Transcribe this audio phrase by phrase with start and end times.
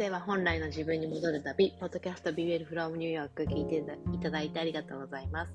[0.00, 3.84] 生は本来の自分に戻る旅、ポッドキャスト BL from ニューヨーク聞いて
[4.14, 5.52] いただいてありがとうございます。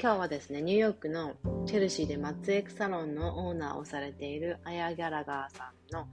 [0.00, 1.34] 今日はですね、ニューヨークの
[1.66, 6.06] チェルシーで松エクサロンのオーナーをされているアヤ・ギャラガーさんの、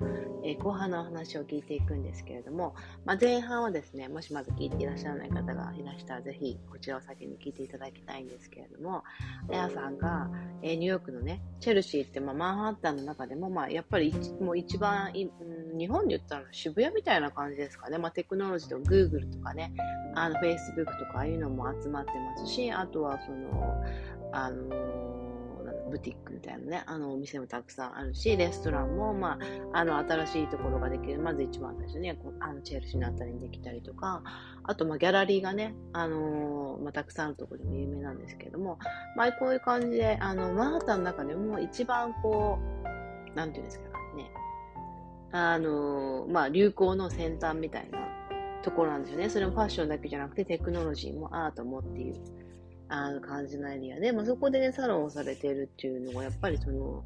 [0.43, 2.75] えー、後半のお話を聞いていくんですけれども、
[3.05, 9.03] まあ、前半はですね、もしまず聞いていらっしゃらない方がいらしたら、ぜひこちらを先に聞いていただきたいんですけれども、
[9.51, 10.29] アさんが、
[10.61, 19.73] えー、ニューヨークのね、チェルシーって、まあ、マンハッタンの中でも、まあ、やっぱりもう一番い、うん、日本で言ったら渋谷みたいな感じですかね、まあ、テクノロジーと Google とかね、
[20.15, 23.83] あの Facebook とかああいうのも集まってますし、あとはその、
[24.31, 25.34] あの
[25.89, 29.39] ブティックみたいなね、あのお店もたくさんあるし、レストランも、ま
[29.73, 34.23] あ、あの新しいところができる、まず一番最初に、ね、あのチェルシーのあたりにできたりとか、
[34.63, 38.79] あと、まあ、ギャラリーがね、あのまあ、たくさんあるところでも有名なんですけども、
[39.15, 42.59] まあ、こういう感じで、あの、マンハッタンの中でも一番こ
[43.33, 44.31] う、なんていうんですかね、
[45.31, 47.99] あのまあ、流行の先端みたいな
[48.63, 49.29] ところなんですよね。
[49.29, 52.44] それもファッションだけじゃなくて、テクノロジーもアートもっていう。
[52.87, 57.03] あの感じのエリアで、まあ、そこでね、サロンをされているっていうのが、やっぱりその、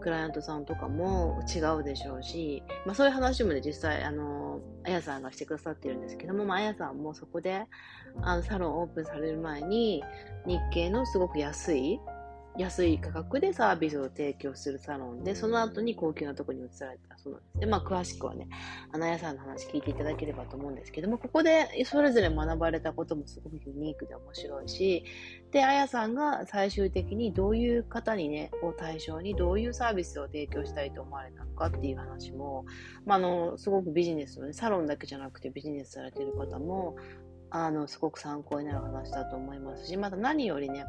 [0.00, 7.66] クライアントさんとかも違うでしょうし、まあ、そういう話もね、実際、あの、あやさんがしてくださってるんですけども、まあ、あやさんもそこで、
[8.22, 10.02] あの、サロンオープンされる前に、
[10.46, 12.00] 日系のすごく安い、
[12.58, 17.60] 安い価格でサービスを提供するサロンで、その後に高級なとこに移されたそうなんです。
[17.60, 18.48] で、まあ、詳しくはね、
[18.92, 25.04] あの、やさんの話聞いていただければと思うんですけども、ここでそれぞれ学ばれたこともすごくユニークで面白いし、
[25.52, 32.64] で、あやさんが最終的にどういう方にね、を対象にどういうサービスを提供したいと思われたのかっていう話も、
[33.06, 36.96] まあ、あの、すごくビジネスのね、サロンだけじゃなくてビジネスされている方も、
[37.50, 40.84] あの、すごく参考になる話だと思いますし、また何よりね、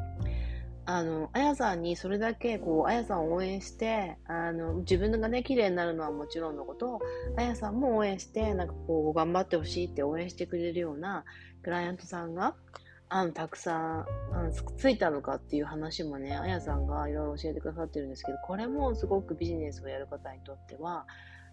[0.92, 7.00] あの、あやさんにそれだけ、こう、あやさんを応援して、あの、自分がね、綺麗になるのはもちろんのこと、
[7.38, 11.26] あやさんも応援して、なんかこう、頑張ってほしいって応援してくれるような
[11.62, 12.56] クライアントさんが、
[13.08, 21.06] あの、たくさん、あの、ついたのかっていう話もね、あやさんがいろいろ教えてくださってるんですけど、これもすごくビジネスをやる方にとっては、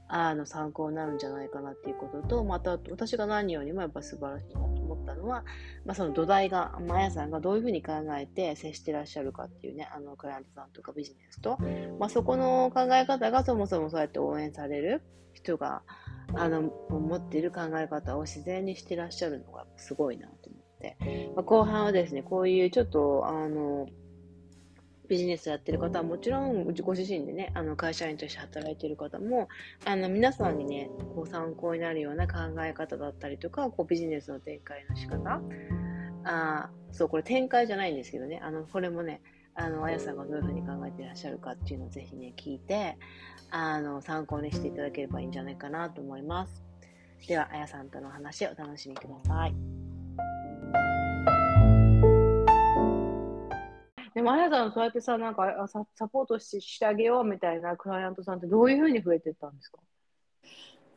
[0.09, 5.45] あの、参考になるんじゃないかなっていうことと、また、私が何よりもやっぱ素晴らしいなと思ったのは、
[5.85, 11.59] まあ、その土台が、まあやさんがどういうふうに考えて接してらっしゃるかっていうね、あの、クライアントさんとかビジネスと、
[11.99, 15.03] まあ、そこの考え方がそもそもそうやって応援される
[15.33, 15.83] 人が、
[16.35, 20.97] あの、持っている考え方を自然にしてらっしゃるのがすごいなと思って、
[21.35, 23.87] まあ、後半はですね、こういうちょっと、あの、
[25.09, 29.49] ビジネスやってる方はもちろんご自身でね、あの会社員として働いてる方も、
[29.85, 35.41] あの皆さんにね、こう参考になるような考え方だったりとか、こうビジネスの展開の仕方、
[36.25, 39.21] あそう、これ展開じゃないんですけどね、あの、これもね、
[39.55, 42.99] あの、あやさんがどういうふうに考えていらっしゃるかっていうのをぜひね、聞いて、
[43.51, 46.65] あの、参考にしていただければいいんじゃないかなと思います。
[47.27, 49.86] では、あやさんとの話をお楽しみください。
[54.17, 59.77] でも、あやさん、そうやってさ、なんかササポートししてあげようみたいなクライアントさんってどういうふうに増えてったんですか？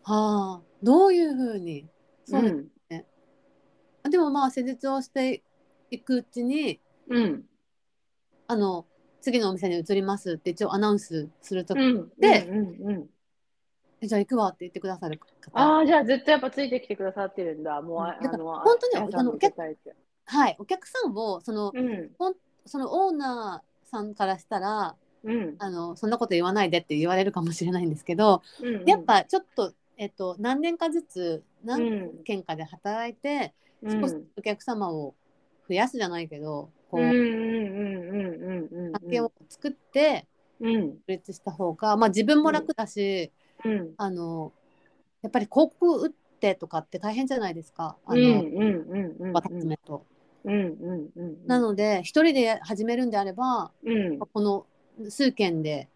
[0.03, 1.85] はあ、どういうふうに？
[2.23, 2.55] そうです
[2.89, 3.05] ね、
[4.05, 5.43] うん、でもまあ施術をして
[5.91, 7.43] いくうちに、うん、
[8.47, 8.85] あの
[9.19, 13.09] 次のお店に移りますって一応アナウンスするときで、うんうんうん
[14.01, 15.59] じゃあ行くわって言ってくださる方。
[15.59, 17.81] ああじゃあずっとやっぱついてきてくださってるんだ。
[17.81, 22.33] もう、あの本当にあのお客はいお客さんもその、うん、ほん
[22.69, 35.15] そのオーナーさんからしたら、うん、あのそんなこと言わないでって言われるかもしれないんですけど、うんうん、やっぱちょっと、えっと、何年かずつ何軒かで働いて、うん、少しお客様を
[35.67, 37.11] 増やすじゃないけどこう関
[39.09, 40.27] 係を作って
[40.61, 43.31] 独立した方が、まあ、自分も楽だし、
[43.65, 44.53] うん、あの
[45.21, 47.97] やっぱり広告打ってとかって大変じゃないですか。
[48.05, 49.93] あの、バタツメと。
[49.93, 50.03] うんうんうん、
[50.43, 54.65] なので一人で始めるんであれば、うん、この
[55.09, 55.89] 数件で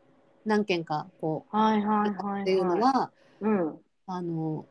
[0.46, 4.66] 何件かこう、はいはいはいはい、っていうのは、うん、あの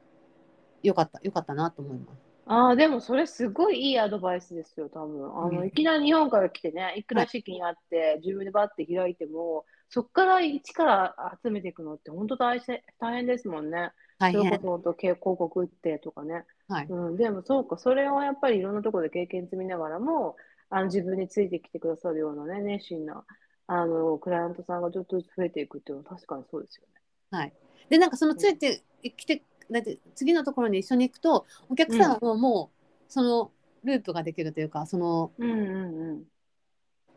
[0.83, 2.33] よかったよかったなと思います。
[2.45, 5.27] ああ、でもそれすごいいいアドバイスですよ、多分。
[5.27, 12.61] あの、うん、いきなり日本から来てね、いくら資金あって、はい、自分でバッて開いても、そこから一から集めていくのって本当大
[12.99, 13.93] 大変ですもんね。
[14.23, 14.45] 大変。
[14.45, 16.45] それ広告打ってとかね。
[16.69, 16.87] はい。
[16.89, 20.37] うん、でもそうか、それをやっぱりいろんなところで経験積みながらも、
[20.71, 23.25] あの自分についてきてくださるようなね、熱心な
[23.67, 27.01] あのクライアントさんがちょっとずつ増えていくっていうのは確かにそうですよね。
[27.37, 27.53] はい。
[27.89, 28.85] で、なんかそのついて
[29.17, 33.51] きて、だって次のところに一緒に行くと、お客さんももう、その
[33.83, 36.25] ループができるというか、その、うんうんうん。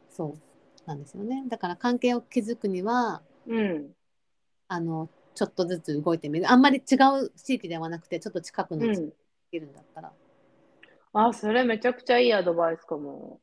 [0.10, 0.40] そう
[0.88, 1.44] なんですよね。
[1.48, 3.94] だから関係を築くには、うん、
[4.68, 6.50] あのちょっとずつ動いてみる。
[6.50, 9.14] あんまり違う地域ではなくてちょっと近くの地域
[9.60, 10.12] るんだったら、
[11.14, 13.40] うん、あそれめちゃくちゃいいアドバイスかも、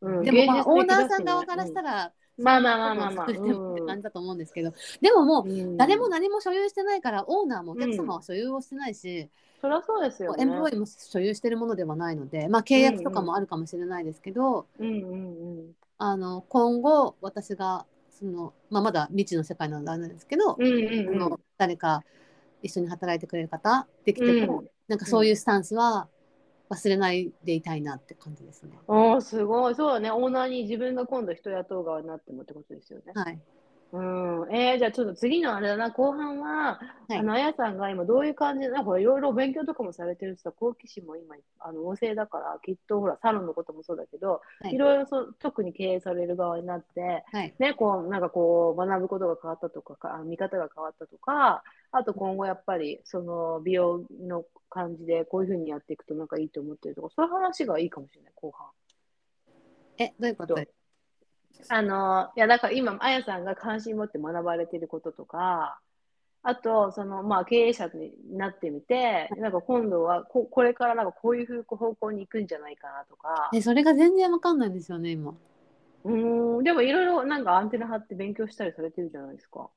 [0.00, 3.26] うん、でも、まあ、オーナーさん側からしたら、まあまあまあまあまあ。
[3.26, 9.28] って感じだと思うんですけど、でももう、誰も何も所有してないから、オーナーもお客様は所有をしてないし、
[9.60, 10.42] そりゃそうですよ、ね。
[10.42, 17.86] エンプロイも所有してるものではないので、まあ契約とかもあるかもしれないですけど、うんうんうん、あの今後私が
[18.24, 22.02] その、まあ、まだ未知の世界なのであるんですけど、うんうんうん、誰か
[22.62, 26.08] 一緒に働いてくれる方できても、うん、なんかそういうスタンスは
[26.70, 28.78] 忘れないでいたいなって感じですね。
[28.88, 29.74] おすごい。
[29.74, 30.10] そうだね。
[30.10, 33.12] オーナーに自分が今度人雇う側になってもってことですよね。
[33.14, 33.38] はい。
[33.94, 34.52] うん。
[34.52, 51.62] えー、じゃあちょっと次のあれだな、後半は、はい、あの、あやさんが今どういう感じで、なんかいろいろ勉強とかもされてるって好奇心も今、あの、旺盛だから、きっとほら、サロンのこともそうだけど、はい、いろいろそ特に経営される側になって、はい、ね、こう、なんかこう、学ぶことが変わったとか、か見方が変わったとか、
[51.92, 58.66] あと今後やっぱり、その美容の感じでこういうふうにやっていくとなんかいいと思ってるとか、そういう話がいいかもしれない、後半。
[59.98, 60.56] え、どういうこと？
[61.68, 65.80] あの、いや、だから今、あやさんが関心持って学ばれてることとか、
[66.42, 73.50] あと、その、まあ、経営者になってみて、なんか今度はこ、これからなんかこういう方向に行くんじゃないかなとか。
[73.54, 75.34] え、それが全然わかんないんですよね、今。
[76.04, 76.10] う
[76.60, 79.70] ん、でもいろいろなんかアンテナ張って勉強したりされてるじゃないですか。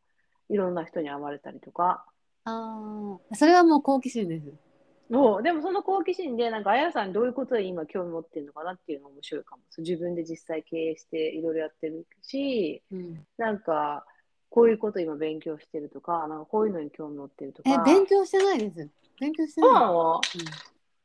[0.50, 2.06] いろんな人に会われたりとか。
[2.44, 4.67] ああ、それはもう好奇心です。
[5.10, 5.44] そう。
[5.44, 9.64] でもその好奇心で、なんか、あやさんにどういうことで今興味持ってるのかなっていうのが面白いかも。
[9.78, 14.06] 自分で実際経営していろいろやってるし、うん、なんか、
[14.50, 17.70] こういうこと今勉強してるとか、なんかこういうのに興味持ってるとか。
[17.70, 18.90] え、勉強してないです。
[19.20, 19.70] 勉強してない。
[19.70, 20.22] そうなの、うん、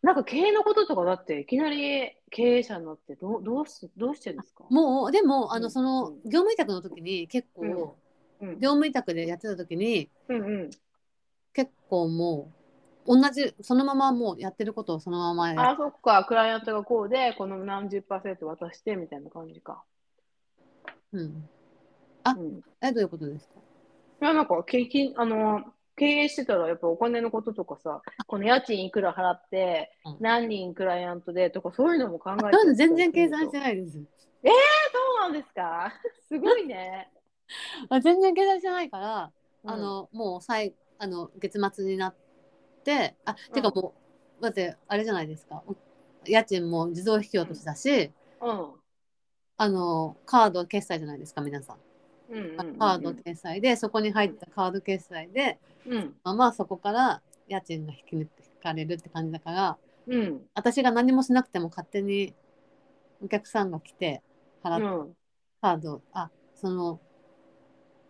[0.03, 4.65] なんか経営のこととかだっていきなり経営者になってどどうすどうしてるんですか？
[4.69, 7.97] もうでもあのその業務委託の時に結構、
[8.41, 10.71] うん、業務委託でやってた時に、うんうん、
[11.53, 12.62] 結構もう
[13.07, 16.25] 同じそのままもうやってることをそのままあそっか。
[16.25, 19.83] クライアントがこうでこの何十パーセント渡してみたいな感じか。
[21.13, 21.49] うん。
[22.25, 23.55] あ、うん、えどういうことですか？
[24.23, 25.63] いやなんか経験あの
[25.97, 29.91] 経営してたらやっぱお金のこととかさこの家賃いくら払って、
[30.21, 33.99] 何人クライアントでとかそういうのも考えて全然計算してないです。
[34.45, 34.57] えー、そ
[35.19, 35.93] うなんですか？
[36.29, 37.11] すごいね。
[37.91, 39.33] あ全然計算してないから、
[39.65, 42.22] うん、あのもう最あの月末になって
[42.83, 43.95] ってあ、うん、てかも
[44.41, 45.63] うだってあれじゃないですか。
[46.27, 48.73] 家賃も自動引き落としだし、うん、
[49.57, 51.77] あのカード決済じゃないですか皆さん。
[52.31, 58.29] うんうんうんうん、カード決済でそこに入ったカード決済で、うん、まあ、まあそこから家賃が引き抜
[58.63, 62.35] かれるって感じだから、うん、私が何もしなくても勝手に
[63.23, 64.23] お客さんが来て
[64.65, 65.17] 払って、うん、
[65.61, 67.01] カードあその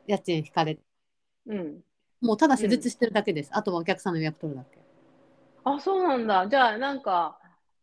[0.07, 0.83] 家賃引かれて、
[1.47, 1.81] うん、
[2.23, 3.51] もうただ施術してるだけです。
[3.53, 4.79] あとはお客さんの予約取るだけ。
[5.65, 6.49] あ、そうなんだ。
[6.49, 7.39] じゃあ、なんか、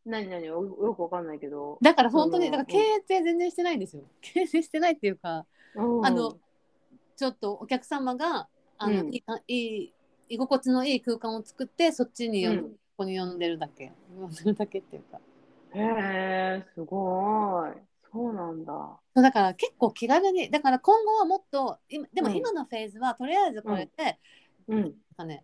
[0.05, 0.45] 何何？
[0.45, 1.77] よよくわかんないけど。
[1.81, 4.03] だから本当に、だから経営って全然してないんですよ。
[4.21, 5.45] 経営してないっていうか、
[5.75, 6.37] あの、
[7.15, 8.47] ちょっとお客様が、
[8.77, 9.93] あの、うん、いい、
[10.29, 13.91] 居心地のいい空間を作って、そっちに、うん、ここに呼んでるだけ。
[14.17, 15.19] 呼んでるだけっていうか。
[15.73, 17.88] へえ、すごい。
[18.11, 18.73] そうなんだ。
[19.15, 24.19] そうだから結構気軽にだから今後はもっと今でも今のフェーズはとりあえずこれで、
[24.67, 25.43] うん、かね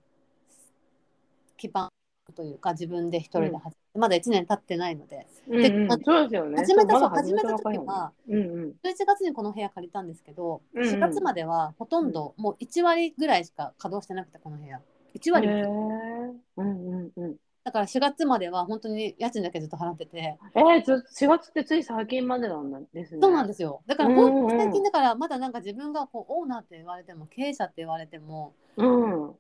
[1.58, 1.90] 基盤
[2.36, 6.58] というか自分で一人で始めて、うん、まだ1年経ってないので、うんうん、そうですよね。
[6.58, 14.82] 始めたそう始めた時は、うんうん、11月にこの部屋借りたんですけど、うんうん、4月まではほとんどもう1割ぐらいしか稼働してなくてこの部屋。
[15.16, 17.36] 1割、うんうんうん
[17.66, 20.38] だから4月までは本当に家賃だけずっと払ってて。
[20.54, 23.20] えー、4月ってつい最近までなんですね。
[23.20, 23.82] そうなんですよ。
[23.88, 29.36] だから本当最近だからまだなんか自分がこうオーナーって言われても経営者って言われても、うん、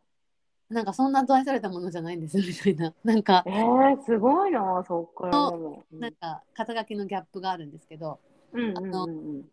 [0.70, 2.96] なんかそんな度愛されたものじゃないんですよみたいな。
[3.06, 5.84] なんか、えー、すごいな、そっからでも。
[5.92, 8.20] なんか肩書きのギャップがあるんですけど、
[8.54, 9.08] うんうんう
[9.42, 9.46] ん、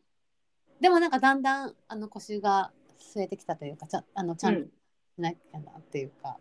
[0.81, 4.71] でもなんかだんだんあの腰が据えてきたというか、ちゃあのちゃんとし
[5.19, 6.39] なきゃなっていうか。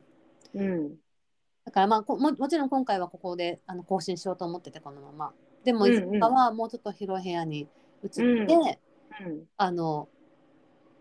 [0.54, 0.96] うん
[1.66, 5.34] だからまあももちろん今回はここであの更新しようと思っててこのまま。
[5.64, 7.68] でもいつかはもうちょっと広い部屋に
[8.04, 9.28] 移って、うん。
[9.28, 10.08] うん、あの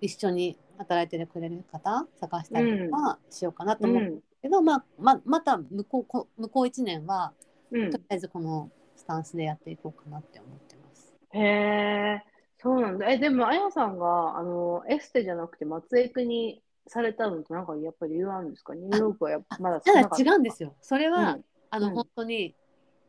[0.01, 7.33] 一緒に働いてくれる方探したりとかしようかなと思うけど、うん、まあ、ままた向こう向こう1年は、
[7.71, 11.15] うん、とりあえずこのスタンスでやっていこうかなって思ってます。
[11.33, 12.23] へえ
[12.59, 13.11] そうなんだ。
[13.11, 18.75] えでもあやさんがあのエステじゃなくて松江区にされたのってなんかやっぱり理由あるんですか？
[18.75, 20.75] ニューヨークはやっぱまだただ違うんですよ。
[20.81, 22.55] それは、うん、あの、うん、本当に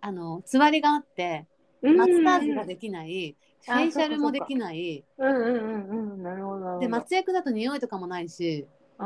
[0.01, 1.47] あのつわりがあって
[1.81, 3.35] マッサージができない、
[3.65, 5.03] フェイシャルもできない。
[5.17, 6.77] うんうんうんうん、なるほど。
[6.77, 8.67] で、松役だと匂いとかもないし、
[8.99, 9.05] あ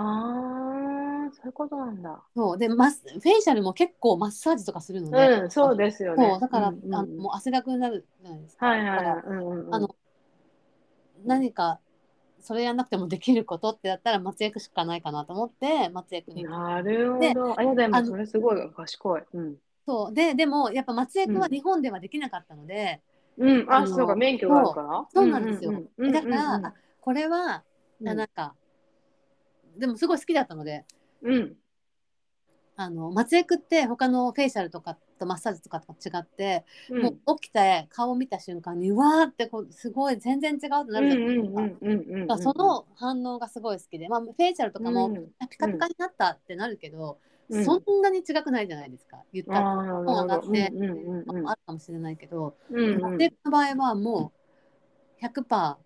[1.29, 2.21] あ、そういうことなんだ。
[2.35, 2.57] そう。
[2.57, 6.31] でマスフェイシャルも結構マッサージとかするので、うん、そうですよね。
[6.31, 6.39] そう。
[6.41, 8.65] だから、うんうんあのもう汗だくになるじゃないですか。
[8.65, 9.05] はいはいはい。
[9.71, 9.95] あの
[11.25, 11.79] 何か
[12.45, 16.43] それやんなくてもできることってやったら松江区しかないかなと思って松江区に。
[16.43, 17.59] なるほでど。
[17.59, 19.23] あ、いやでもあのそれすごい賢い。
[19.33, 19.55] うん。
[19.87, 20.13] そう。
[20.13, 21.51] ででもやっぱ松江区はうん。
[21.51, 23.01] 日本ではできなかったので、
[23.37, 25.07] うん、あ、そうか、免許があるから。
[25.11, 25.27] そう。
[25.27, 27.63] なんですよ、うんだから、あこれは、
[27.99, 28.09] うん。
[28.09, 28.53] あなんか
[29.77, 30.85] でもすごい好きだったので。
[31.23, 31.55] うん。
[32.77, 37.01] あの松江区って他のフェイシャルとかとマッサージとかと違って、うん。
[37.03, 42.37] もう起きて顔を見た瞬間にうわーってこうすごい全然違うってなうんるじゃないですか。
[42.37, 45.17] その反応がすごい好きで、まあ、フェイシャルとかも、うん。
[45.39, 47.63] あピカピカになったってなるけど、うん。
[47.63, 49.73] そんなに違くないじゃないですか言ったら。
[49.73, 50.37] う上が。
[50.39, 53.01] って、あるかもしれないけど、うんうん。
[53.01, 54.33] 松江区の場合はも
[55.21, 55.77] う100%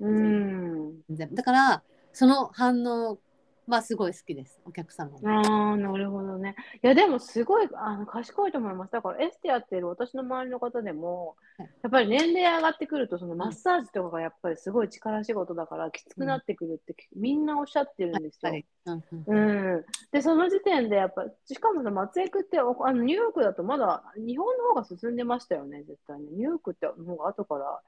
[0.00, 1.04] うん。
[1.32, 1.82] だから
[2.12, 3.18] その反応
[3.66, 5.40] はすごい好きですお客様の。
[5.42, 6.54] ああ、なるほどね。
[6.82, 8.92] いや、でもすごいあの賢いと思います。
[8.92, 18.52] だからエステやってる私の周りの方でもはい、やっぱり年齢上がってくると、そのマッサージとかがやっぱりすごい力仕事だから、きつくなってくるってみんなおっしゃってるんですよ。
[18.86, 27.80] うんうんうん、でその時点でやっぱしかもさ松江区っておあのニューヨークだとまだ日本の方が進んでましたよね絶対にニューヨークっての方が後から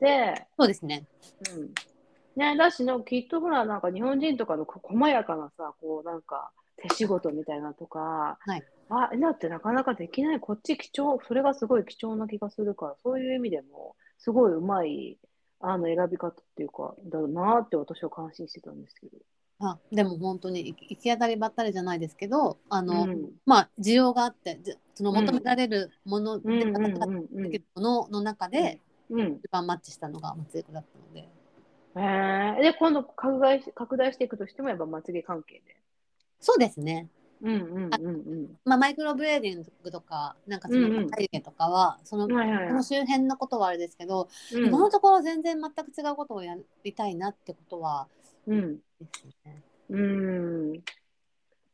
[0.00, 1.04] で、そうですね。
[1.56, 1.70] うん
[2.36, 8.62] ね、だしのきっとほらなんか日本人とかのこ細やかなさこうなんか手仕事みたいなとか、はい。
[8.90, 10.40] あだってなかなかできない。
[10.40, 15.18] こっち貴重それがすごい貴重な気がするからそういう意味でもすごいうまい
[15.60, 19.12] あの選び方っていうかだなって私は感心してたんですけど。
[19.60, 23.30] あでも本当に行き当たりばったりじゃないですけどあの、うん。
[23.44, 28.80] まあ需要があってじその求められるもので、うんものの中で、
[29.10, 29.40] うん。
[29.44, 31.28] 一番マッチしたのが松江区だったので
[31.96, 35.76] へえで、今度拡大し拡大していくとしても、やっぱまつげ関係で。
[36.40, 37.08] そうですね、
[37.42, 42.32] うんうんうんまあ、マイクロブレーディングとかなんかそのうんうん眉毛とかは、そのうん。
[42.32, 42.82] はいはいはいその。
[42.82, 48.08] 周辺のことはあれですけど、うん今のところ全然全く違うことをやりたいなってことは
[48.46, 48.76] うん。
[48.76, 48.80] で
[49.12, 49.62] すね。
[49.90, 50.72] うん。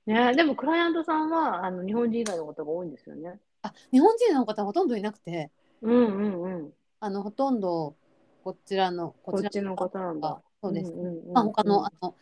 [0.06, 3.38] ねでもクライアントさんはあの日本人以外の方が多いんですよね。
[3.62, 5.50] あ日本人の方ほとんどいなくて
[5.83, 6.73] うんうんうん。
[7.00, 7.97] あのほとんど
[8.44, 10.42] こちらのこっちの方なんだ。
[10.62, 12.14] そうです、んうんうんまあ、他のあの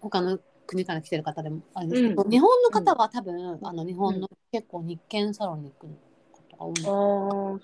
[0.00, 5.88] 他の国から来てる方でもあるんですけど、うん日本の方は多分、あの日本の結構日系サロンに行く
[6.32, 6.94] ことが多いんですああ、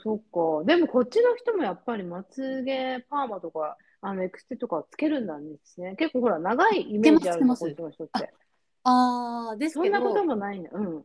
[0.02, 0.64] そっか。
[0.64, 5.94] でもこっちの人もやっぱりまつげパーマとか、あのエクステとかつけるんですね。
[5.96, 8.32] 結構ほら、長いイメージあるの、こっちの人って。
[8.84, 10.68] ああですけどそんなこともないね。
[10.72, 11.04] うん。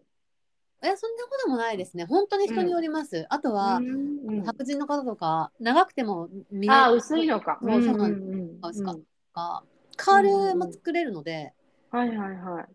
[0.84, 2.06] えそんなこともないですね。
[2.06, 4.30] 本当に人によります、あとは、うん。
[4.30, 4.46] うん。
[4.46, 7.60] 白人の方とか長くても見えあ薄いのか。
[7.62, 9.64] そうそうなんんうんですか。
[9.96, 11.54] カールも作れるので、
[11.92, 12.66] はいはいはい。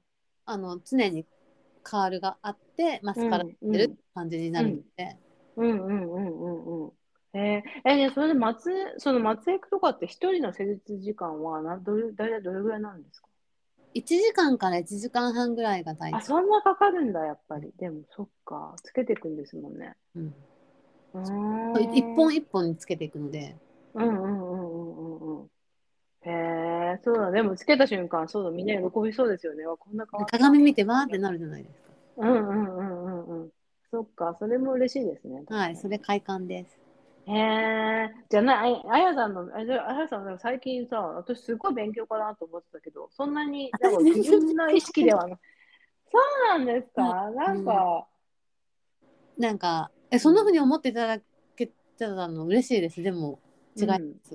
[0.44, 1.24] あの常に
[1.82, 5.16] カールがあってマスカラしてる感じになるので、
[5.56, 6.92] うんうんうんうんうん。
[7.34, 13.28] えー、えね、それで松、その松江区とかって一人の施術時間はなどれ大体どれぐらいなんですか？
[13.94, 17.72] 1時間から1時間半ぐらいが大あ、体、そんなかかるんだ、やっぱり。
[17.78, 18.74] でも、そっか。
[18.82, 19.94] つけていくんですもんね。
[20.14, 20.34] うん、
[21.14, 23.56] うーん一本一本につけていくので
[23.94, 25.48] うんうんうんうんうんうん。
[26.24, 26.30] へ
[26.94, 27.30] え、そうだ。
[27.30, 29.66] でも、つけた瞬間、そうだ、みんな喜びそうですよね。
[29.66, 30.38] わこんな変わった。
[30.38, 33.50] 鏡見てわーってなるじゃないですかうんうんうんうんうん。
[33.90, 35.42] そっか、それも嬉しいですね。
[35.48, 36.78] はいそれ快感です
[37.26, 45.38] へえ、じゃあな、ああやさんの、あじゃああやさん、最近さ、私すごい勉強かなと思ってたけど、そんなに、なんか自分の意識ではない。
[46.10, 48.08] そうなんですか、なんか、
[49.38, 51.22] なんかえそんな風に思っていただ
[51.56, 53.02] けたの嬉しいです。
[53.02, 53.38] でも
[53.76, 54.34] 違います、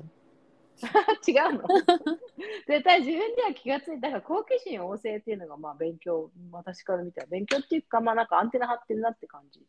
[1.29, 1.67] 違うの？
[2.67, 4.09] 絶対自分では気がついた。
[4.09, 9.61] だから好奇心旺盛っていうのが、まあ勉強、私から見たら勉強っていうか、まあなんかアンテナ張ってるなって感じ。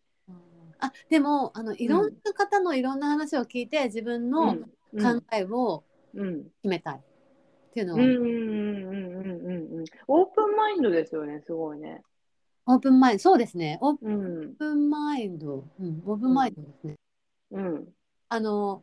[0.80, 4.60] あでもあのいろんな方のいろんな話を聞いて自分の考
[4.92, 5.24] うん。
[5.32, 6.44] えをうん。
[6.62, 6.94] 決めたい。
[6.96, 7.00] っ
[7.74, 9.84] ていうのは、うんうんうんうんうんうんうん。
[10.06, 12.02] オープンマインドですよね、すごいね。
[12.66, 13.22] オープンマインド。
[13.22, 13.78] そうですね。
[13.80, 14.10] オーう
[14.48, 16.96] んプンマインド、うん、オープンマインドですね、
[17.52, 17.88] うん。
[18.30, 18.82] あの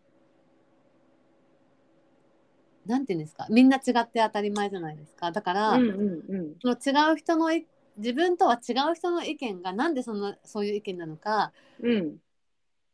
[2.86, 3.48] なんていうんですか。
[3.50, 5.32] みんな違って当たり前じゃないですか。
[5.32, 6.56] だから、うんうんうん。
[6.62, 7.66] その違う人のい
[7.98, 12.18] 自分とは違う人の意見がなんでそのそういう意見なのかうん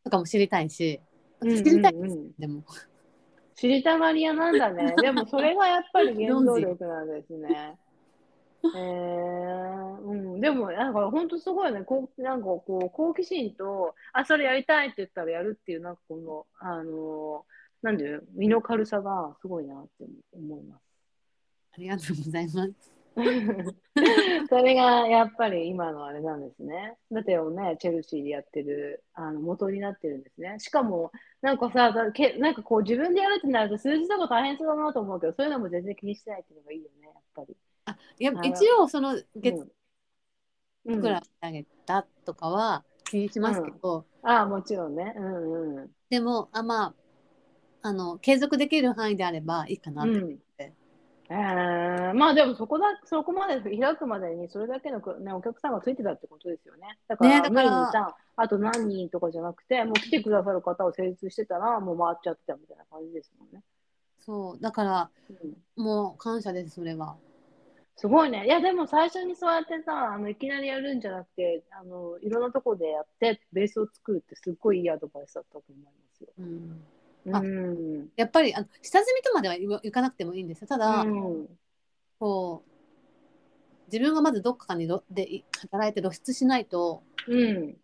[0.04, 1.00] とかも知りたいし
[1.40, 2.64] うん知りたいです、うんうんでも
[3.62, 4.92] 知りたがり屋なんだね。
[5.00, 7.78] でもそれがやっぱり原動力なんですね。
[8.64, 11.82] えー、うん、でもなんか本当すごいね。
[11.82, 17.46] こうなんかこう好奇心とあそれやりたいって言ったらやるっていうなんかこのあの
[17.82, 20.82] なんで身の軽さがすごいなって思います。
[21.74, 22.91] ありがとうございます。
[24.48, 26.96] それがやっぱり今のあれなんですね。
[27.10, 30.58] だってね、チェルシーでやってるあの元になってるんですね。
[30.58, 37.56] しかも、なんかさ、だけなんかこう自分でやるってなると数字とか大変そうだなと思うけど、そういうのも全然気にしてないっていうのがいいよね、やっぱり。
[37.84, 39.72] あいや一応その月
[40.84, 45.14] うん、くらいあげたとかは気にしますけど、ああ、もちろんね。
[45.16, 45.90] うんうん。
[46.10, 46.94] でもあまあ
[47.82, 50.38] あの継続できる範囲であればいいかなって思って。
[51.32, 56.98] えー、まあでもそこだそこまで開くまでにそれだけの、ね、お客さんがついてたってことですよね。
[57.08, 63.62] だから、ねだから年にさあと何人とかじゃなくて、もう来てくださる方を成立してたら、もう回っちゃってたみたいな感じですもんね。
[64.18, 65.10] そうだから
[65.76, 67.16] うん、もう感謝ですそれは。
[67.96, 68.46] すごいね。
[68.46, 76.28] いや、でも最初にそうやってさ、あのいきなりやるんじゃなくて、あのいろんなとこでやって、ベースを作るってすっごいいいアドバイスだったと思いますよ。
[76.38, 76.48] うんう
[77.30, 78.08] あん。
[78.16, 81.46] やっぱりあの下積みとまではいいかなくてもいいんですよただ、うん
[82.18, 82.72] こう
[83.92, 87.76] 自分がまずどっかにろでい働いて露出しないとうん、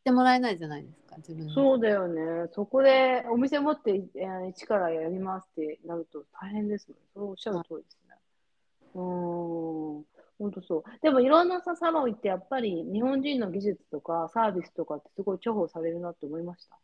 [0.00, 2.48] してもらえないじゃないですか自分のそうだよね。
[2.52, 6.96] そこでお店持って、えー一からやりますってなると大変ですもん。
[7.14, 8.16] そうおっしゃる通りですね。
[8.94, 9.00] うー
[10.00, 10.04] ん、
[10.38, 10.82] 本当そう。
[11.02, 16.78] でもいろんなさサロン行ってやっぱり日本人の技術とかサービスとかってすごい重宝されるなって思いました。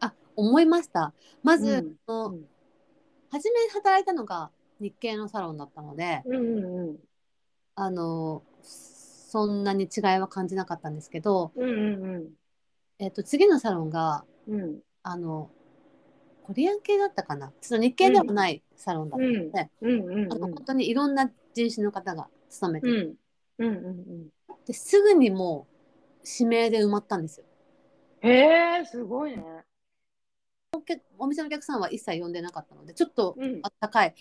[0.00, 1.12] あ思いました
[1.42, 2.44] まず、うんそのうん
[3.30, 4.50] 初め働いたのが
[4.80, 6.96] 日系のサロンだったのでうんうんうん。
[7.74, 12.28] あのそんなに違いは感じなかったんですけど、うんうん
[12.98, 14.60] えっと次のサロンがうん。
[14.60, 15.50] うんあの
[16.42, 17.48] コリアン系だったかな？
[17.60, 19.70] ちょっと日系ではないサロンだったので、
[20.28, 24.28] 本当にいろんな人種の方が勤めてて、うんうんうんうん。
[24.64, 25.66] ですぐにも
[26.22, 27.46] う指名で埋まったんですよ。
[28.20, 29.44] へえ、すごいね。
[31.18, 33.60] お店のお客さんは一切呼んでなかったのでちょっとうん。
[33.62, 34.14] あったかい、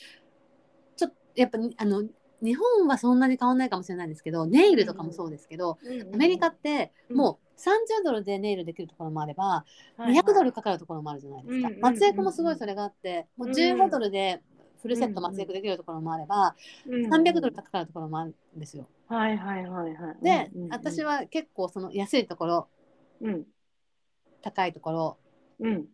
[0.96, 2.04] ちょっとやっぱあの
[2.42, 5.78] 日本はそんなに変わんないかもしれないんですけどネイルとかもそうですけど、
[6.14, 9.66] アメリカってもう30ドルでネイルできるところもあれば、
[9.98, 11.68] 200ドルかかるところもあるじゃないですか。
[11.68, 14.42] うんうん松江区もすごいそれがあって、もう15ドルで
[14.82, 16.56] フルセット松江区できるところもあれば、
[17.10, 18.88] 300ドルかかるところもあるんですよ。
[19.08, 20.24] はいはいはいはい。
[20.24, 20.72] で、うんうんうん。
[20.72, 22.68] 私、は結構その安いところ、
[23.22, 23.46] うん。
[24.42, 25.18] 高いところ、
[25.60, 25.86] うん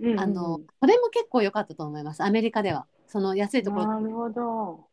[0.00, 2.86] うん、あの、それも結構良かったと思います、アメリカでは。
[3.06, 3.86] その安いところ。
[3.86, 4.84] なるほど。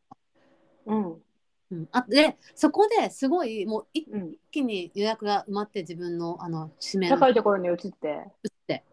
[0.85, 1.21] うん
[1.69, 8.31] うん、あで、そこですごいもう一うん、気に予約が埋まって自分のあの指名の高いところに移って。
[8.43, 8.83] 打って。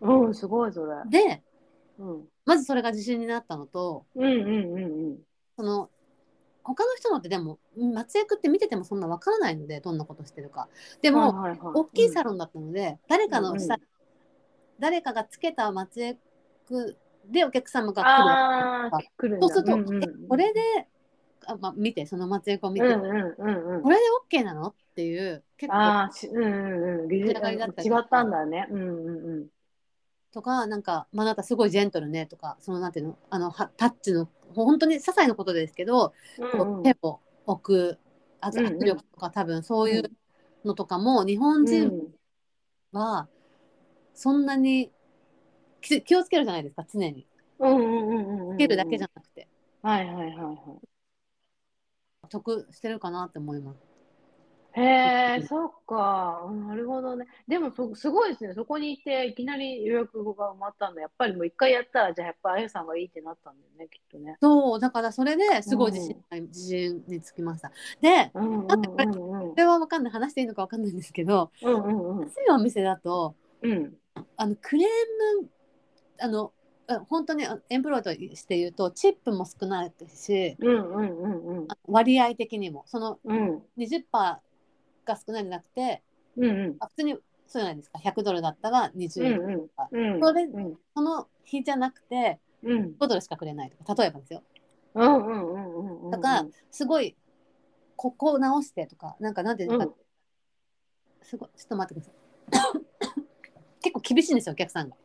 [0.00, 0.94] うん、すごいそれ。
[1.08, 1.42] で、
[1.98, 5.18] うん、まずそれが自信になったのと、うんうんうんうん。
[5.56, 5.90] その
[6.64, 10.68] 他の人のってでも松江区って見ててもそんな分からないのでどんなことしてるか
[11.02, 13.80] でも、はいはいはい大きいサロンだったので、誰かの下、うん
[14.78, 16.16] 誰かがつけた松江
[16.66, 18.02] 区でお客様が
[19.16, 19.38] 来る。
[19.40, 20.60] そうすると、んんえこれで
[21.46, 23.90] あ、まあ、見てその松江区を見て、うんうんうんうんこ。
[23.90, 24.68] れで OK なの？
[24.68, 27.08] っていう結構あうんうんうん。
[27.08, 28.68] 技術仕上がりだったり違ったんだね。
[28.70, 29.46] うんうんうん。
[30.32, 33.18] とかなんか、まあ、あなたすごいジェントルねとかそのなんていうの？
[33.30, 36.12] あのはタッチの本当に些細なことですけど、
[36.52, 37.98] こう手を置く
[38.40, 40.10] あとうんうん圧力とか、多分そういう
[40.64, 42.08] のとかも日本人
[42.92, 43.28] は
[44.14, 44.90] そんなに
[45.80, 47.26] 気気をつけるじゃないですか常に
[47.58, 48.56] うんうんうんうん。
[48.56, 49.48] つけるだけじゃなくて
[49.82, 50.58] はいはいはいはい。
[52.28, 53.94] 得してるかなって思います。
[54.76, 54.82] へ
[55.38, 56.50] え、そっか。
[56.66, 57.26] なるほどね。
[57.46, 58.54] でもそ、すごいですね。
[58.54, 61.00] そこに行って、いきなり予約が埋まったんだ。
[61.02, 64.36] やっぱりもう一回やったら、じゃあやっぱあゆさんがいいってなったんだよね、きっとね。
[64.40, 66.16] そうだからそれですごい自信,、
[66.48, 67.70] 自信につきました。
[68.00, 73.96] でうんうんうんだってこれこれは分かんない話していいのか分かんないんですけどうんうんうん安いお店だとうん
[74.36, 74.88] あのクレー
[75.40, 75.48] ム
[76.20, 76.52] あの
[76.86, 81.64] あ本当にあエンプロイとして言うとチップも少ないしうんうんうんうん。
[81.68, 82.84] あ割合的にも。
[82.86, 83.62] そのうん。
[83.78, 86.02] 20%が少ないんじゃなくて
[86.36, 86.76] うんうん。
[86.80, 87.22] あ普通にそう
[87.54, 87.98] じゃないですか。
[87.98, 90.78] 100ドルだったら20円とか、うんそれうん。
[90.94, 92.94] その日じゃなくてうん。
[92.98, 94.42] 5ドルしかくれないとか例えばですよ。
[94.94, 97.16] うんうんうんうんうんとかすごい
[97.96, 99.94] ここを直してとかなんかなんていうのか、うん。
[101.22, 102.93] すごいちょっと待ってください
[103.84, 104.96] 結構厳しいんですよお客さんが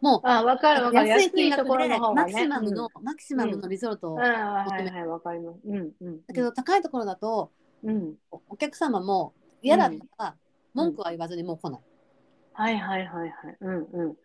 [0.00, 1.08] もうあ、わかるわかる。
[1.08, 2.14] 安い安いところ金額でね。
[2.14, 5.58] マキシマムの、マキシマムのリゾートを、うん、うん、はいはい、わかります。
[5.64, 6.20] うんうん。
[6.26, 7.50] だけど高いところだと
[7.82, 8.14] うん。
[8.48, 10.34] お客様も嫌だったら
[10.74, 11.80] 文句は言わずにもう来ない、
[12.52, 13.56] はいはいはいはい。
[13.60, 14.16] うんうん。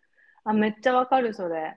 [0.44, 1.76] あ、めっちゃわかる、それ。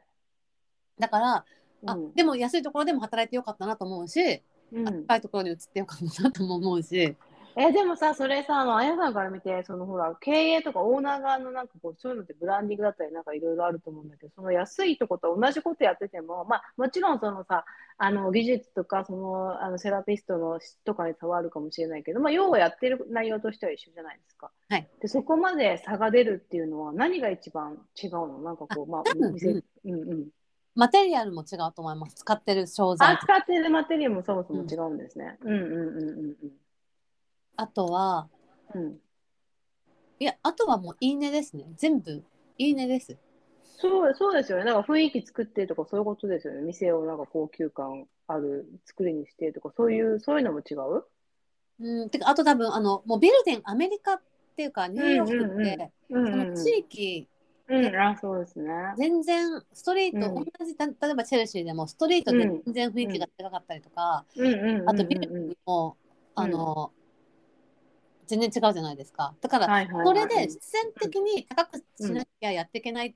[0.99, 1.45] だから、
[1.85, 7.15] あうんでも安いところでも働いてよかったなと思うし、うん高いところに移ってよかったなとも思うし
[7.59, 17.65] え、でもさ、それさ、あの、あやさんから見て、そのほら、経営とかオーナー側のなんかこう、そういうのってブランディングだったりなんかいろいろあると思うんだけど、その安いとこと同じことやってても、まあ、もちろんそのさ、
[17.97, 24.51] あの、技術とか、その、あの、セラピストの質とかに差はあるかもしれないけど、まあ、要はやってる内容としては一緒じゃないですか。
[24.69, 24.87] はい。
[25.01, 28.39] で、そこまで差が出るっていうのは、何が一番違うの？
[28.39, 30.27] なんかこう、まあ、店、うんうん。
[30.75, 32.17] マテリアルも違うと思います。
[32.17, 33.15] 使ってる商材。
[33.15, 35.37] あ、使ってるマテリアルもそもそも違うんですね。
[35.41, 36.35] うん、うん、うんうんうん。
[37.57, 38.29] あとは、
[38.73, 38.99] うん。
[40.19, 41.65] いや、あとはもういいねですね。
[41.75, 42.23] 全部
[42.57, 43.17] いいねです。
[43.79, 44.63] そうそうですよね。
[44.63, 46.61] なんか雰囲気作ってとかそういうことですよね。
[46.61, 51.03] 店をなんか高級感ある作りにしてとか、そういう、そういうのも違う？
[51.79, 54.21] うん、てか、あと多分、あの、もうビルデン、アメリカっ
[54.55, 57.27] ていうか、ニューヨークって、その地域、
[57.69, 58.71] うん、あそうですね。
[58.97, 64.25] 全然ストリート、うん、同じ例えばチェルシーでもストリートで全然雰囲気が違かったりとか、
[64.87, 65.97] あとビルも、
[66.33, 66.91] あの、
[68.27, 69.33] 全然違うじゃないですか。
[69.41, 73.15] だから、それで必然的に高くしなきゃやっていけない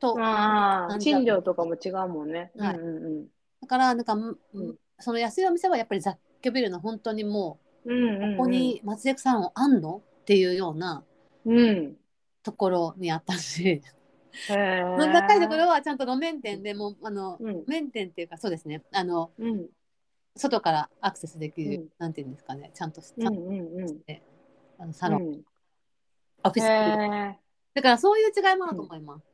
[0.00, 2.52] と、うん、ああ、賃料とかも違うもんね。
[2.56, 3.26] はい、うんうん、
[3.60, 7.88] だから、なんか、うん、その安いお店はやっぱり雑居ビルの本当にもう、
[8.36, 11.04] ここに松江さんをあんのっていうような
[12.42, 13.82] ところにあったし。
[14.46, 18.84] 高いところはちゃんと路面店でもあの、うん、路面店っていうかそうですね。
[18.92, 19.68] あの、うん、
[20.38, 23.40] 外からアクセスできる、うん、なんていうんですかねちゃんとちゃんと
[23.86, 24.22] して、
[24.78, 25.42] あのサロン、うん、
[26.44, 27.38] オフィス。
[27.74, 29.24] だからそういう違いもあると思います、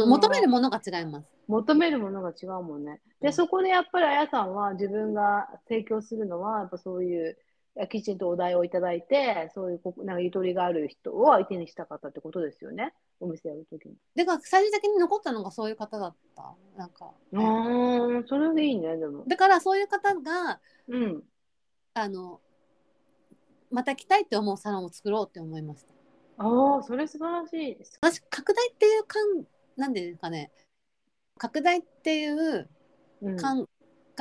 [0.00, 1.28] うん、求めるものが違います。
[1.48, 3.00] 求めるものが違うもんね。
[3.20, 7.38] で、そこでやっぱりあやさんは自分が提供するのはやっぱそういう
[7.88, 13.94] きちんとお題をいただいて、そういうなんかゆとりがある人を相手にしたかったってことですよね、お店やるときに。
[14.14, 16.54] でか最終的に残ったのがそういう方だった。
[16.76, 17.12] なんか。
[17.32, 19.24] うん、それでいいね、でも。
[19.26, 21.22] だからそういう方が、うん、
[21.94, 22.40] あの、
[23.70, 25.94] また来たいって思うサロンを作ろうって思いました。
[26.38, 27.98] ああ、それ素晴らしいです。
[28.00, 29.44] 私、拡大っていうかん、
[29.76, 30.52] なんでですかね、
[31.38, 32.68] 拡大っていう
[33.20, 33.66] 考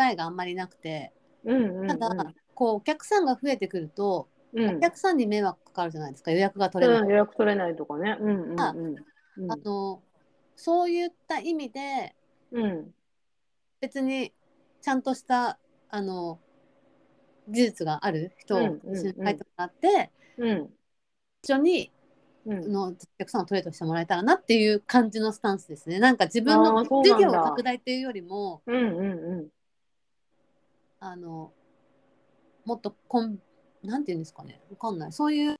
[0.10, 6.32] えがあんまりなくて、うんうんうん、ただ、こうお客さんが増えてくると、うん、お客さんに迷惑かかるじゃないですか。
[6.32, 8.60] 予約が取れない、うん、予約取れないとかね、うんうん
[9.38, 10.02] うん、あの
[10.56, 12.16] そういった意味で、
[12.52, 12.94] うん、
[13.82, 14.34] 別に
[14.82, 16.40] ちゃんとしたあの
[17.48, 20.70] 技術がある人を一緒に書いてもらって、うん、
[21.44, 21.92] 一緒に
[22.46, 26.00] のお客さんをトレードしてもらえたらなっていう感じのスタンスですね。
[26.00, 29.48] なんか自分の事業拡大っていうよりも、うんうんうん、
[31.00, 31.52] あの
[32.66, 33.40] もっとこん
[33.86, 34.62] なんていうんですかね。
[34.70, 35.12] わかんない。
[35.12, 35.56] そういう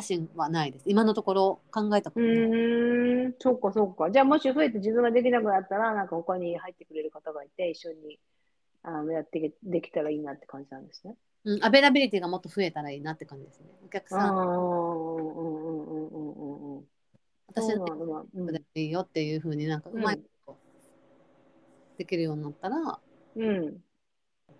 [0.00, 0.84] 写真はないです。
[0.86, 2.36] 今のところ考えたことない。
[2.36, 3.34] うん。
[3.38, 4.10] そっかそっか。
[4.10, 8.18] じゃあもし増えて自分ができなくなったらなんか他に入ってくれる方がいて一緒に
[8.82, 11.16] あのやってできたらいいなって感じなんですね。
[11.44, 13.66] うん、 availability がもっと増えたらいいなって感じですね。
[13.84, 14.36] お客さん。
[17.48, 20.58] 私のでいいよっていうふうになんかうまいこと
[21.96, 23.00] できるようになったら、
[23.36, 23.76] うん、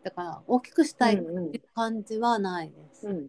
[0.07, 3.09] だから大きくしたいっていう感じはないです。
[3.09, 3.29] うんうん、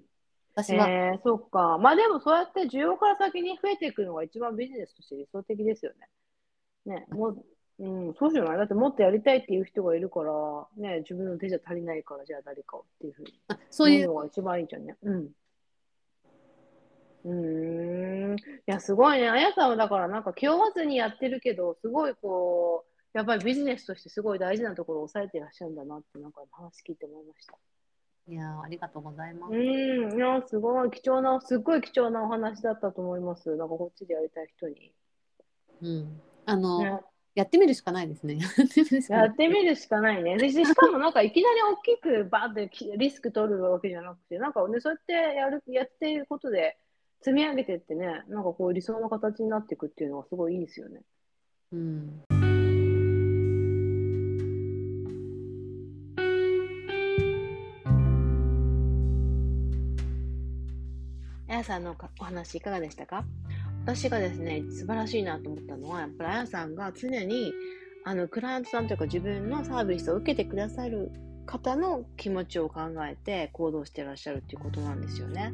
[0.54, 0.88] 私は。
[0.88, 1.80] えー、そっか。
[1.80, 5.94] まあでもそうやって需要から先に増えていくのが一番ビジネスとして理想的ですよ
[6.86, 6.98] ね。
[6.98, 7.44] ね、もう、
[7.80, 8.58] うん、そうじゃない？
[8.58, 10.32] だってもっとやりたいっていう人がいるから、
[10.78, 13.34] ね、自分の手じゃ足りないから、じゃあ誰かをっていうふうに。
[13.72, 14.96] そういうのが一番いいじゃんね。
[15.02, 15.30] うん。
[17.26, 18.36] うん。
[18.38, 19.30] いや、すごいね。
[19.30, 22.87] あやさんはだからなんか気負わずにやってるけど、すごいこう、
[23.18, 27.58] やっぱりビジネスとしてすごい大事なところを抑えていらっしゃるんだなって、なんか話聞いて思いました。
[28.30, 29.54] いやありがとうございます。
[29.54, 33.56] うん、いやすごい貴重な、すっごい貴重なお話だったと思います。
[33.56, 34.92] なんかこっちでやりたい人に。
[35.82, 36.22] うん。
[36.46, 37.00] あの、ね、
[37.34, 38.38] やってみるしかないですね。
[39.10, 40.38] やってみるしかないね。
[40.38, 46.78] でしかもなんかいきなり大きくバーってリスク取るわけじゃなくて、なんかね、そうやってやるやっていることで
[47.22, 51.02] 積み上げてってね、なんかこう理想の形になっていくっていうのはすごいいいですよね。
[51.72, 52.24] うん。
[61.58, 63.26] やさんのお話いかがでしたか？
[63.84, 67.54] 私がですね、素晴らしいなと思ったのは、やっぱりあやさんが常に、
[68.04, 71.12] あの、クライアントさんというか自分のサービスを受けてくださる
[71.46, 75.54] 方の気持ちを考えて行動してらっしゃるっていうことなんですよね。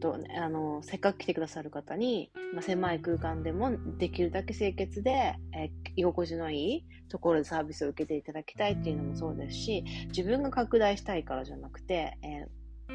[0.00, 9.82] と、あの、せっかく来てくださる方に、まあ、狭い空間でもできるだけ清潔で、え居心地のいいところでサービスを受けていただきたいっていうのもそうですし、
[10.16, 12.46] 自分が拡大したいからじゃなくて、え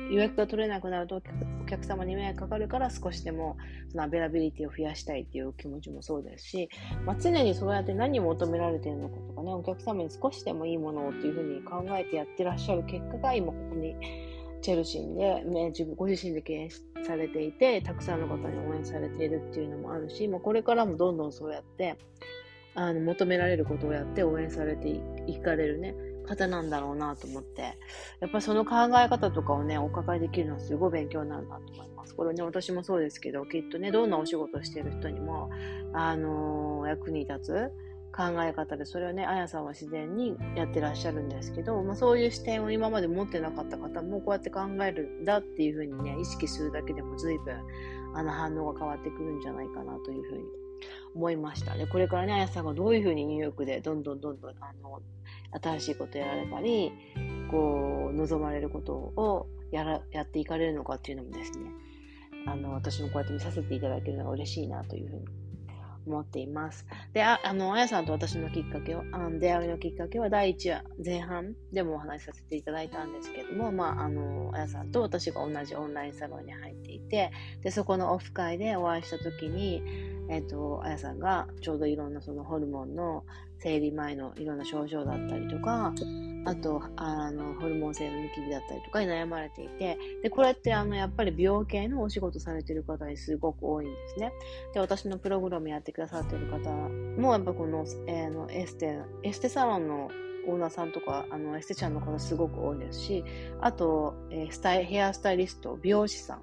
[0.10, 1.22] 予約が取れなくなると
[1.62, 3.58] お客様に迷惑かかるから少しでも
[3.90, 6.70] その availability を増やしたいっていう気持ちもそうですし、
[7.06, 13.96] まあ、常にそうやって何を求められているのかとかね、お客様に少しでもいいものをっていうふうに考えてやってらっしゃる結果が今ここに
[14.64, 16.70] チェルシーで、ね、自分ご自身で経営
[17.06, 21.98] されていて、たくさんの方に応援されているっていうのもあるし、もうこれからもどんどんそうやって、
[22.74, 27.78] あの、求められることをやって応援されていかれるね、方なんだろうなと思って、
[28.20, 32.16] やっぱりその考え方とかをね、お伺いできるのはすごい勉強になるなと思います。
[32.16, 35.50] これね、私もそうですけど、きっとね、どんなお仕事をしている人にも、
[35.94, 37.72] あのー、役に立つ
[38.16, 47.56] 考え方で、それをね、あやさんは自然にやってらっしゃるんですけど、まあそういう視点を今まで持ってなかった方も、こうやって考えるんだっていうふうにね、意識するだけでも随分、
[48.14, 50.44] あの反応が変わってくるんじゃないかなというふうに
[51.16, 51.88] 思いましたね。
[51.88, 55.02] これからね、あやさんがどういうふうにニューヨークでどんどんどんどん、あの、
[55.62, 56.92] 新しいことやられたり、
[57.50, 61.72] こう、望まれることをやら、やっていかれるのかっていうのもですね、
[62.48, 65.26] あの、私もこうやって見させていただけるのが嬉しいなというふうに
[66.06, 66.86] 思っています。
[67.13, 79.82] で、あ、あの、あやさんと私のきっかけは、あの出会いのきっかけは第1話前半でもお話しさせていただいたんですけども、まあ、あの、あやさんと私が同じオンラインサロンに入っていて、で、そこのオフ会でお会いした時に、
[80.30, 83.24] えっ、ー、と、あやさんがちょうどいろんなそのホルモンの
[83.60, 85.94] 生理前のいろんな症状だったりとか、
[86.46, 94.34] あと、あの、ホルモン性のニキビだったりとかに悩まれていて、で、これってあの、やっぱり美容系のお仕事されてる方にすごく多いんですね。
[94.74, 100.12] で、私のプログラムやってくださってる方も、やっぱこの、えー、のエステ、エステサロンの
[100.48, 103.24] オーナーさんとか、あの、エステちゃんの方すごく多いですし、
[103.62, 106.42] あと、えー、スタイ、ヘアスタイリスト、美容師さん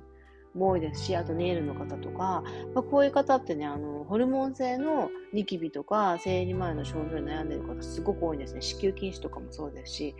[0.54, 2.42] も多いですし、あとネイルの方とか、
[2.74, 8.60] まあ、こういう方ってね、あの、ホルモン性のニキビとか、生理前の症状に悩んでる方すごく多いんですね。
[8.60, 10.14] 子宮筋腫とかもそうですし。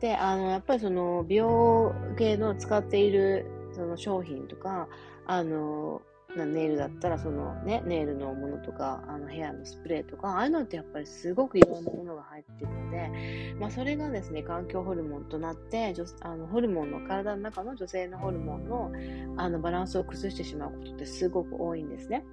[0.00, 4.88] で、あの、やっぱりその、美容系の使っている、その商品とか、
[5.26, 6.02] あの、
[6.44, 18.92] ネイルだったらそのね、ネイルのものとか、あのヘアのスプレーとか、ああいうのってやっぱりすごくいろんなものが入ってるので、まあそれがですね、環境ホルモンとなって、あのホルモンの体の中の女性のホルモンの
[19.36, 22.24] あのバランスを崩してしまうことってすごく多いんですね。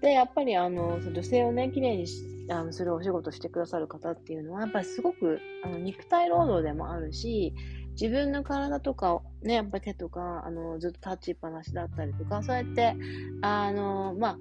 [0.00, 2.06] で、やっぱりあの、女性をね、綺麗に
[2.50, 7.54] あのするお仕事してくださる方っていうのは、やっぱりすごくあの肉体労働でもあるし、
[8.00, 12.96] 自分の体とかをね、やっぱ手とか、あの、ずっと立ちっぱなしだったりとか、そうやって、
[13.42, 14.38] あの、まあ、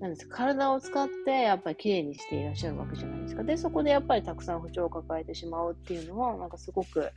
[0.00, 3.44] なんです、体を使ってやっぱり綺麗にしていらっしゃるわけじゃないですか。
[3.44, 7.10] で、そこでやっぱりたくさん不調を抱えてしまうっていうのは、なんかすごく、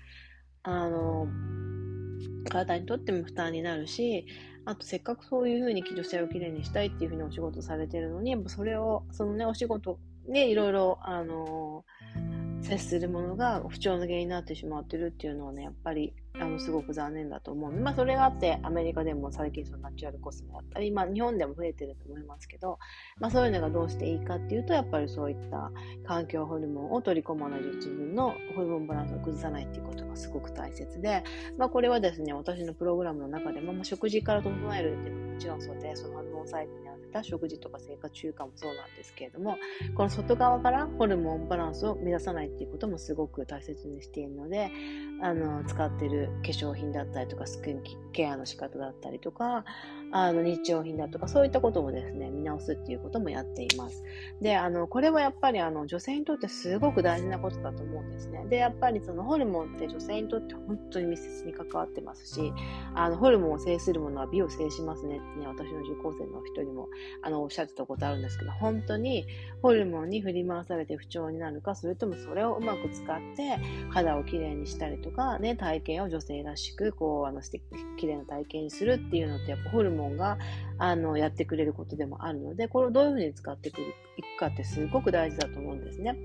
[0.63, 1.27] あの、
[2.49, 4.25] 体にとっても負担になるし、
[4.65, 11.85] あとせっかくそういうふうに女性をきれいにしたいっていうふうにお仕事されてるのに、やっぱそれを、そのね、お仕事でいろいろ、あの
[12.63, 17.71] 接するものが不調の原因になってしまってるっていうのはね、やっぱり、あの、すごく残念だと思う。
[17.71, 22.79] まあ、それがあって、アメリカでも最近そのナチュラルコスメだったり、まあ、日本でも増えてると思いますけど、
[23.19, 25.71] まあ、そういうのがどうしていいかっていうと、やっぱりそういった
[26.05, 31.23] 環境ホルモンを取り込まないで自分のホルモンバランスを崩さないっていうことがすごく大切で、
[31.57, 39.57] まあ、これはですね、私のプログラムの中でも、まあ、食事から整えるっていうのももちろんそうで、その反応サイクルに合わせた食事とか生活習慣もそうなんですけれども、
[39.95, 44.71] この外側からホルモンバランスを目指さないっていうこともすごく大切にしているので、
[45.23, 47.81] あの、使ってる化粧品だったりとか、スキン
[48.13, 49.65] ケアの仕方だったりとか、
[50.11, 54.03] あの、日用品だとか、そういったこともですね、見直すっていうこともやっています。
[54.41, 58.45] で、あの、これはやっぱりあの、女性にとってすごく大事なことだと思うんですね。
[58.45, 62.53] で、やっぱりそのホルモンって女性にとって本当に密接に関わってますし、
[62.93, 66.89] あの、ホルモンを制するものは美を制しますねってね、私の受講生の人にも、
[67.23, 69.25] あの、おっしゃってたことあるんですけど、本当に
[69.63, 73.57] ホルモンに振り回されて不調になるか、それともそれをうまく使って
[73.89, 77.63] 肌をきれいにしたりとか、ね、体型を女性らしく、こう、あの、素敵、
[78.03, 80.37] 綺麗な体型にするっていうのって、やっぱホルモンが、
[80.77, 83.77] あの、やってくれることでもあるので、これをどういうふうに使っていく
[84.37, 86.17] かってすごく大事だと思うんですね。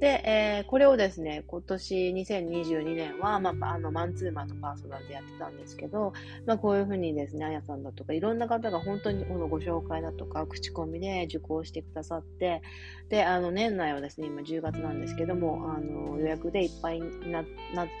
[0.00, 6.12] で、えー、これをですね、今年2022年は、まあ、あの、マンツーマンのパーソナルでやってたんですけど、
[6.46, 12.60] まあ、こういうふうにですね、あやさんだとか、いろんな方が本当にこのご紹介だとか、口コミで受講してくださって、
[13.08, 17.44] で、あの、年内はですね、今10月なんですけども、あの、予約でいっぱいになっ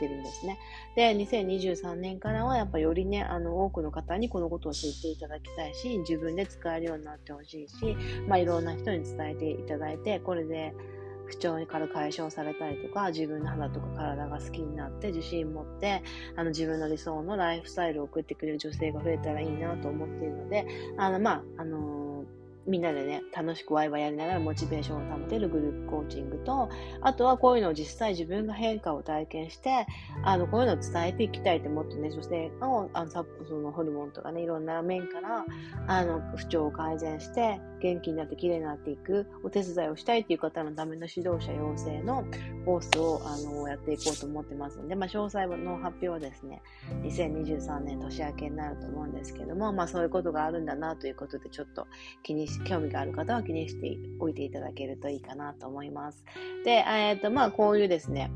[0.00, 0.58] てるんですね。
[0.96, 10.74] で、2023年からは、やっぱよりね、あの、多くの方にこのことを知っていただきたいし、自分で使えるようになってほしいし、まあ、いろんな人に伝えていただいて、これで、
[11.26, 16.02] 不調から解消されたりとか、自分の肌とか体が好きになって自信持って、
[16.36, 20.66] あの自分の理想のライフスタイルを送ってくれる女性が増えたらいいなと思っているので、
[20.98, 22.04] あの、まあ、あのー
[22.66, 26.70] みんなでね、楽しくワイワイやりながらモチベーションを保てるグループコーチングと、
[27.02, 29.86] あとはこういうのを実際自分が変化を体験して、
[30.22, 35.44] あの、こういうのを伝えていきたいってもっとね、女性の、あの、そのホルモンとかね、いろんな面から、
[35.86, 42.24] あの、不調を改善して、元気になって綺麗になっていくお手伝いをしたいという方のための指導者養成の
[42.64, 46.62] コースをあのやっていこうと思ってますので、まあ、詳細の発表はですね、
[47.02, 51.86] 2023年年明けになると思うんですけども、まあ、そういうことがあるんだなということで、ちょっと
[52.22, 56.24] 気にし、興味がある方は気にしておいていただけるといいかなと思います。
[56.64, 58.30] で、えっ、ー、と、まあ、こういうですね、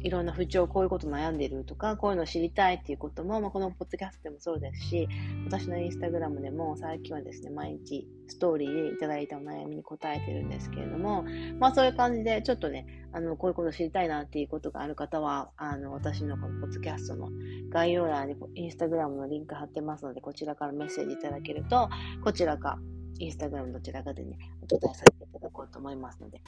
[0.00, 5.08] いろんな不調、こういうこと悩んでるとか、こういうの知りたいっていうことも、まあ、このポッドキャストでもそうですし、
[5.46, 11.24] 私のインスタグラムでも最近はですね、毎日ストーリーでいただいたお悩みに答えてるんですけれども、
[11.58, 17.28] まあそういう感じで、ちょっとね、あの、こういうこと知りたいなっていうことがある方は、あの、私のこのポッドキャストの
[17.68, 21.88] 概要欄にインスタグラムのリンク貼ってますので、こちらからメッセージいただけると、
[22.24, 22.78] こちらか、
[23.18, 26.42] インスタグラムどちらかでね、お答えさせていただこうと思いますので、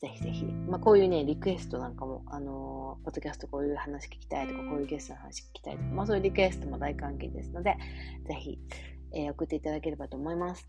[0.00, 7.76] ぜひぜひ、まあ、こういうね、リクエストなんかも、あのー、ポッドキャストこういう話聞きたいとか、こういうゲストの話聞きたいとか、まあ、そういうリクエストも大歓迎ですので、
[8.28, 8.58] ぜひ、
[9.12, 10.68] えー、送っていただければと思います。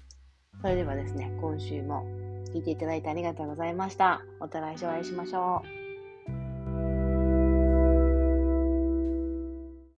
[0.62, 2.06] それではですね、今週も
[2.54, 4.22] 聞いていただいてありがとうございました。
[4.40, 5.79] また来週お会いしましょう。